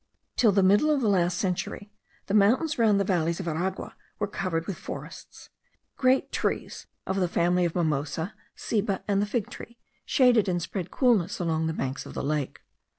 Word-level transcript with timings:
Till 0.35 0.51
the 0.51 0.63
middle 0.63 0.89
of 0.89 1.01
the 1.01 1.07
last 1.07 1.37
century, 1.37 1.91
the 2.25 2.33
mountains 2.33 2.79
round 2.79 2.99
the 2.99 3.03
valleys 3.03 3.39
of 3.39 3.47
Aragua 3.47 3.95
were 4.17 4.25
covered 4.25 4.65
with 4.65 4.75
forests. 4.79 5.51
Great 5.95 6.31
trees 6.31 6.87
of 7.05 7.17
the 7.17 7.27
families 7.27 7.67
of 7.67 7.75
mimosa, 7.75 8.33
ceiba, 8.55 9.03
and 9.07 9.21
the 9.21 9.27
fig 9.27 9.51
tree, 9.51 9.77
shaded 10.03 10.49
and 10.49 10.59
spread 10.59 10.89
coolness 10.89 11.37
along 11.37 11.67
the 11.67 11.73
banks 11.73 12.07
of 12.07 12.15
the 12.15 12.23
lake. 12.23 12.61